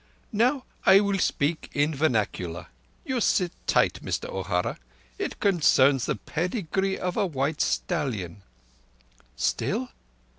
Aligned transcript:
"Now 0.33 0.63
I 0.83 0.99
will 0.99 1.19
speak 1.19 1.69
vernacular. 1.75 2.65
You 3.05 3.21
sit 3.21 3.51
tight, 3.67 4.01
Mister 4.01 4.27
O'Hara... 4.31 4.79
It 5.19 5.39
concerns 5.39 6.07
the 6.07 6.15
pedigree 6.15 6.97
of 6.97 7.17
a 7.17 7.27
white 7.27 7.61
stallion." 7.61 8.41
"Still? 9.35 9.89